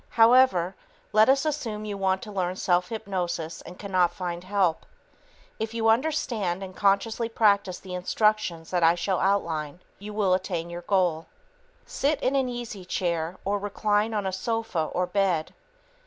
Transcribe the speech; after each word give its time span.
However, 0.09 0.75
let 1.13 1.29
us 1.29 1.45
assume 1.45 1.85
you 1.85 1.95
want 1.95 2.23
to 2.23 2.31
learn 2.31 2.55
self 2.55 2.89
hypnosis 2.89 3.61
and 3.61 3.77
cannot 3.77 4.11
find 4.11 4.43
help. 4.43 4.87
If 5.59 5.75
you 5.75 5.89
understand 5.89 6.63
and 6.63 6.75
consciously 6.75 7.29
practice 7.29 7.77
the 7.77 7.93
instructions 7.93 8.71
that 8.71 8.81
I 8.81 8.95
shall 8.95 9.19
outline, 9.19 9.79
you 9.99 10.11
will 10.11 10.33
attain 10.33 10.71
your 10.71 10.81
goal. 10.81 11.27
Sit 11.85 12.19
in 12.23 12.35
an 12.35 12.49
easy 12.49 12.83
chair 12.83 13.37
or 13.45 13.59
recline 13.59 14.15
on 14.15 14.25
a 14.25 14.33
sofa 14.33 14.85
or 14.91 15.05
bed. 15.05 15.53